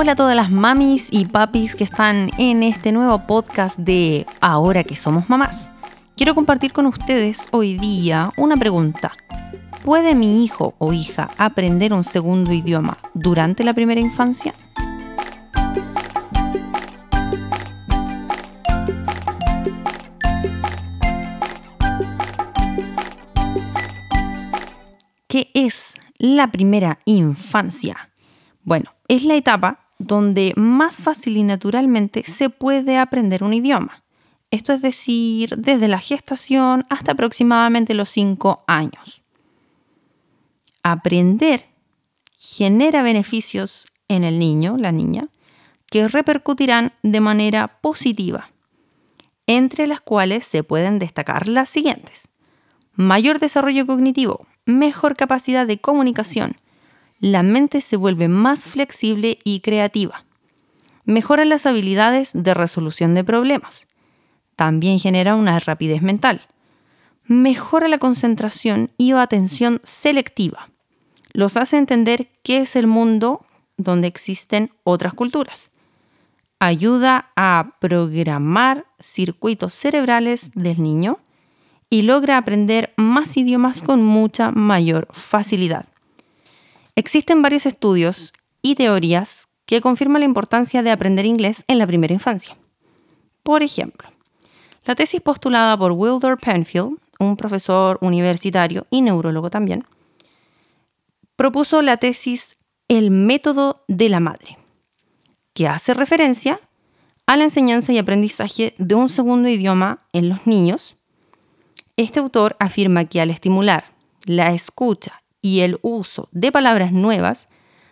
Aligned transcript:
Hola 0.00 0.12
a 0.12 0.14
todas 0.14 0.36
las 0.36 0.52
mamis 0.52 1.08
y 1.10 1.24
papis 1.24 1.74
que 1.74 1.82
están 1.82 2.30
en 2.38 2.62
este 2.62 2.92
nuevo 2.92 3.26
podcast 3.26 3.76
de 3.80 4.26
Ahora 4.40 4.84
que 4.84 4.94
somos 4.94 5.28
mamás. 5.28 5.72
Quiero 6.16 6.36
compartir 6.36 6.72
con 6.72 6.86
ustedes 6.86 7.48
hoy 7.50 7.76
día 7.76 8.30
una 8.36 8.56
pregunta. 8.56 9.10
¿Puede 9.84 10.14
mi 10.14 10.44
hijo 10.44 10.76
o 10.78 10.92
hija 10.92 11.26
aprender 11.36 11.92
un 11.92 12.04
segundo 12.04 12.52
idioma 12.52 12.96
durante 13.12 13.64
la 13.64 13.74
primera 13.74 14.00
infancia? 14.00 14.54
¿Qué 25.26 25.50
es 25.54 25.94
la 26.18 26.52
primera 26.52 27.00
infancia? 27.04 28.10
Bueno, 28.62 28.92
es 29.08 29.24
la 29.24 29.34
etapa 29.34 29.87
donde 29.98 30.52
más 30.56 30.96
fácil 30.96 31.36
y 31.36 31.42
naturalmente 31.42 32.24
se 32.24 32.50
puede 32.50 32.96
aprender 32.96 33.42
un 33.42 33.54
idioma. 33.54 34.04
Esto 34.50 34.72
es 34.72 34.80
decir, 34.80 35.56
desde 35.56 35.88
la 35.88 36.00
gestación 36.00 36.84
hasta 36.88 37.12
aproximadamente 37.12 37.94
los 37.94 38.08
5 38.10 38.64
años. 38.66 39.22
Aprender 40.82 41.66
genera 42.38 43.02
beneficios 43.02 43.86
en 44.08 44.24
el 44.24 44.38
niño, 44.38 44.76
la 44.78 44.92
niña, 44.92 45.28
que 45.90 46.08
repercutirán 46.08 46.92
de 47.02 47.20
manera 47.20 47.80
positiva, 47.80 48.50
entre 49.46 49.86
las 49.86 50.00
cuales 50.00 50.46
se 50.46 50.62
pueden 50.62 50.98
destacar 50.98 51.48
las 51.48 51.68
siguientes. 51.68 52.28
Mayor 52.94 53.38
desarrollo 53.38 53.86
cognitivo, 53.86 54.46
mejor 54.64 55.16
capacidad 55.16 55.66
de 55.66 55.78
comunicación, 55.78 56.56
la 57.20 57.42
mente 57.42 57.80
se 57.80 57.96
vuelve 57.96 58.28
más 58.28 58.64
flexible 58.64 59.38
y 59.44 59.60
creativa. 59.60 60.24
Mejora 61.04 61.44
las 61.44 61.66
habilidades 61.66 62.30
de 62.34 62.54
resolución 62.54 63.14
de 63.14 63.24
problemas. 63.24 63.86
También 64.56 65.00
genera 65.00 65.34
una 65.34 65.58
rapidez 65.58 66.02
mental. 66.02 66.42
Mejora 67.24 67.88
la 67.88 67.98
concentración 67.98 68.90
y 68.98 69.12
atención 69.12 69.80
selectiva. 69.84 70.70
Los 71.32 71.56
hace 71.56 71.76
entender 71.76 72.28
qué 72.42 72.58
es 72.60 72.76
el 72.76 72.86
mundo 72.86 73.44
donde 73.76 74.06
existen 74.06 74.70
otras 74.84 75.14
culturas. 75.14 75.70
Ayuda 76.58 77.30
a 77.36 77.76
programar 77.80 78.86
circuitos 78.98 79.74
cerebrales 79.74 80.50
del 80.54 80.82
niño 80.82 81.20
y 81.90 82.02
logra 82.02 82.36
aprender 82.36 82.92
más 82.96 83.36
idiomas 83.36 83.82
con 83.82 84.02
mucha 84.02 84.50
mayor 84.50 85.08
facilidad. 85.12 85.86
Existen 86.98 87.42
varios 87.42 87.64
estudios 87.64 88.32
y 88.60 88.74
teorías 88.74 89.46
que 89.66 89.80
confirman 89.80 90.22
la 90.22 90.24
importancia 90.24 90.82
de 90.82 90.90
aprender 90.90 91.26
inglés 91.26 91.62
en 91.68 91.78
la 91.78 91.86
primera 91.86 92.12
infancia. 92.12 92.56
Por 93.44 93.62
ejemplo, 93.62 94.08
la 94.84 94.96
tesis 94.96 95.20
postulada 95.20 95.78
por 95.78 95.92
Wilder 95.92 96.38
Penfield, 96.38 96.98
un 97.20 97.36
profesor 97.36 97.98
universitario 98.00 98.84
y 98.90 99.02
neurólogo 99.02 99.48
también, 99.48 99.84
propuso 101.36 101.82
la 101.82 101.98
tesis 101.98 102.56
El 102.88 103.12
método 103.12 103.84
de 103.86 104.08
la 104.08 104.18
madre, 104.18 104.58
que 105.54 105.68
hace 105.68 105.94
referencia 105.94 106.60
a 107.26 107.36
la 107.36 107.44
enseñanza 107.44 107.92
y 107.92 107.98
aprendizaje 107.98 108.74
de 108.76 108.96
un 108.96 109.08
segundo 109.08 109.48
idioma 109.48 110.00
en 110.12 110.28
los 110.28 110.48
niños. 110.48 110.96
Este 111.96 112.18
autor 112.18 112.56
afirma 112.58 113.04
que 113.04 113.20
al 113.20 113.30
estimular 113.30 113.84
la 114.24 114.52
escucha 114.52 115.22
y 115.42 115.60
el 115.60 115.78
uso 115.82 116.28
de 116.32 116.52
palabras 116.52 116.92
nuevas, 116.92 117.48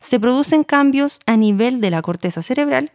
se 0.00 0.18
producen 0.18 0.64
cambios 0.64 1.20
a 1.26 1.36
nivel 1.36 1.80
de 1.80 1.90
la 1.90 2.02
corteza 2.02 2.42
cerebral 2.42 2.90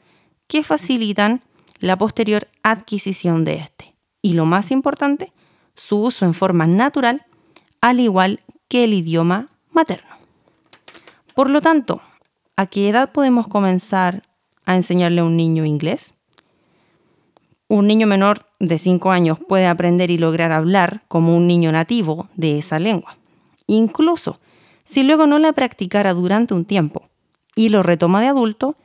que 0.47 0.63
facilitan 0.63 1.41
la 1.79 1.97
posterior 1.97 2.47
adquisición 2.63 3.45
de 3.45 3.55
este. 3.55 3.95
Y 4.21 4.33
lo 4.33 4.45
más 4.45 4.71
importante, 4.71 5.33
su 5.75 6.01
uso 6.01 6.25
en 6.25 6.33
forma 6.33 6.67
natural, 6.67 7.25
al 7.81 7.99
igual 7.99 8.39
que 8.67 8.83
el 8.83 8.93
idioma 8.93 9.49
materno. 9.71 10.15
Por 11.35 11.49
lo 11.49 11.61
tanto, 11.61 12.01
¿a 12.55 12.65
qué 12.65 12.89
edad 12.89 13.11
podemos 13.11 13.47
comenzar 13.47 14.23
a 14.65 14.75
enseñarle 14.75 15.21
a 15.21 15.25
un 15.25 15.37
niño 15.37 15.65
inglés? 15.65 16.13
Un 17.67 17.87
niño 17.87 18.07
menor 18.07 18.45
de 18.59 18.79
5 18.79 19.11
años 19.11 19.37
puede 19.47 19.67
aprender 19.67 20.11
y 20.11 20.17
lograr 20.17 20.51
hablar 20.51 21.03
como 21.07 21.35
un 21.35 21.47
niño 21.47 21.71
nativo 21.71 22.29
de 22.35 22.57
esa 22.57 22.79
lengua. 22.79 23.17
Incluso 23.67 24.39
si 24.83 25.03
luego 25.03 25.27
no 25.27 25.39
la 25.39 25.53
practicara 25.53 26.13
durante 26.13 26.53
un 26.53 26.65
tiempo 26.65 27.09
y 27.55 27.69
lo 27.69 27.83
retoma 27.83 28.21
de 28.21 28.27
adulto, 28.27 28.75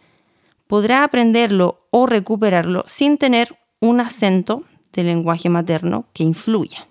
podrá 0.67 1.05
aprenderlo 1.05 1.87
o 1.91 2.07
recuperarlo 2.07 2.85
sin 2.87 3.19
tener 3.19 3.59
un 3.81 4.01
acento 4.01 4.65
del 4.93 5.07
lenguaje 5.07 5.49
materno 5.49 6.07
que 6.13 6.25
influya. 6.25 6.87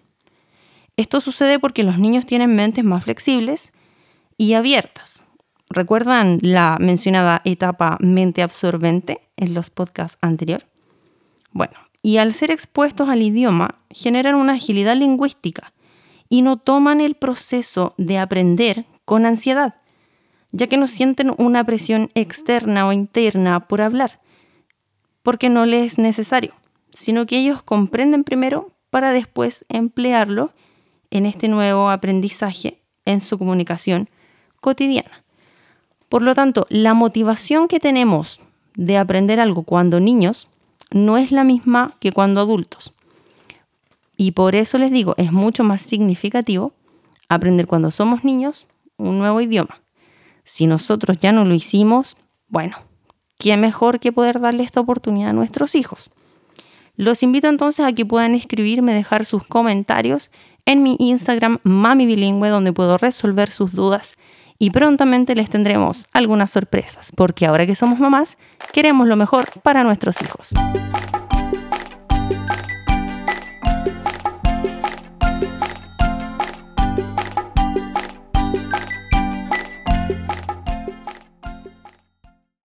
Esto 0.97 1.22
sucede 1.22 1.59
porque 1.59 1.83
los 1.83 1.97
niños 1.97 2.25
tienen 2.25 2.55
mentes 2.55 2.83
más 2.83 3.05
flexibles 3.05 3.72
y 4.38 4.53
abiertas. 4.53 5.25
¿Recuerdan 5.69 6.39
la 6.41 6.77
mencionada 6.79 7.41
etapa 7.45 7.97
mente 8.00 8.41
absorbente 8.41 9.21
en 9.38 9.53
los 9.53 9.69
podcasts 9.69 10.17
anteriores? 10.21 10.67
Bueno, 11.51 11.73
y 12.01 12.17
al 12.17 12.33
ser 12.33 12.51
expuestos 12.51 13.09
al 13.09 13.21
idioma, 13.21 13.75
generan 13.91 14.35
una 14.35 14.53
agilidad 14.53 14.95
lingüística 14.95 15.73
y 16.29 16.44
no 16.44 16.57
toman 16.57 17.01
el 17.01 17.16
proceso 17.16 17.95
de 17.97 18.19
aprender 18.19 18.85
con 19.06 19.25
ansiedad, 19.25 19.75
ya 20.51 20.67
que 20.67 20.78
no 20.78 20.88
sienten 20.88 21.34
una 21.38 21.63
presión 21.63 22.12
externa 22.13 22.88
o 22.88 22.94
interna 22.94 23.67
por 23.67 23.81
hablar, 23.81 24.19
porque 25.23 25.50
no 25.50 25.66
les 25.66 25.94
es 25.94 25.97
necesario, 25.97 26.53
sino 26.91 27.25
que 27.25 27.39
ellos 27.39 27.63
comprenden 27.63 28.23
primero 28.23 28.72
para 28.89 29.12
después 29.12 29.66
emplearlo 29.69 30.53
en 31.12 31.25
este 31.25 31.47
nuevo 31.47 31.89
aprendizaje 31.89 32.81
en 33.06 33.22
su 33.22 33.38
comunicación 33.38 34.09
cotidiana. 34.62 35.23
Por 36.09 36.22
lo 36.22 36.34
tanto, 36.35 36.66
la 36.69 36.94
motivación 36.94 37.68
que 37.68 37.79
tenemos 37.79 38.41
de 38.75 38.97
aprender 38.97 39.39
algo 39.39 39.63
cuando 39.63 40.00
niños 40.00 40.47
no 40.91 41.18
es 41.18 41.31
la 41.31 41.44
misma 41.44 41.95
que 42.00 42.12
cuando 42.12 42.41
adultos. 42.41 42.94
Y 44.22 44.31
por 44.31 44.53
eso 44.53 44.78
les 44.78 44.91
digo, 44.91 45.13
es 45.16 45.31
mucho 45.31 45.63
más 45.63 45.81
significativo 45.81 46.74
aprender 47.30 47.68
cuando 47.68 47.90
somos 47.90 48.25
niños 48.25 48.68
un 48.97 49.18
nuevo 49.18 49.40
idioma. 49.40 49.80
Si 50.44 50.68
nosotros 50.68 51.19
ya 51.19 51.31
no 51.31 51.46
lo 51.46 51.53
hicimos, 51.53 52.18
bueno, 52.50 52.75
¿qué 53.38 53.56
mejor 53.56 54.02
que 54.02 54.12
poder 54.12 54.41
darle 54.41 54.63
esta 54.63 54.81
oportunidad 54.81 55.30
a 55.30 55.34
nuestros 55.34 55.74
hijos? 55.74 56.12
Los 56.97 57.24
invito 57.24 57.47
entonces 57.47 57.85
a 57.85 57.94
que 57.94 58.06
puedan 58.06 58.35
escribirme, 58.35 58.94
dejar 58.94 59.24
sus 59.24 59.47
comentarios 59.47 60.31
en 60.66 60.84
mi 60.84 60.97
Instagram 61.00 61.59
Mami 61.63 62.06
Bilingüe, 62.06 62.50
donde 62.50 62.74
puedo 62.74 62.97
resolver 62.97 63.50
sus 63.50 63.72
dudas 63.72 64.16
y 64.57 64.72
prontamente 64.72 65.34
les 65.34 65.50
tendremos 65.50 66.09
algunas 66.12 66.51
sorpresas, 66.51 67.13
porque 67.16 67.46
ahora 67.46 67.66
que 67.66 67.75
somos 67.75 68.01
mamás, 68.01 68.38
queremos 68.74 69.07
lo 69.07 69.16
mejor 69.16 69.46
para 69.62 69.86
nuestros 69.86 70.22
hijos. 70.22 70.51